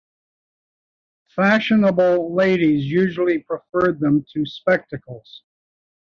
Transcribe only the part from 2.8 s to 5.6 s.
usually preferred them to spectacles.